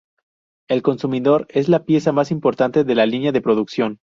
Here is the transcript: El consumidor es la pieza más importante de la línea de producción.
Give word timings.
El 0.67 0.81
consumidor 0.81 1.45
es 1.49 1.69
la 1.69 1.85
pieza 1.85 2.11
más 2.11 2.31
importante 2.31 2.83
de 2.83 2.95
la 2.95 3.05
línea 3.05 3.31
de 3.31 3.39
producción. 3.41 3.99